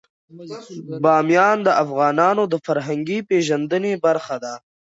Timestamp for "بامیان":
1.03-1.57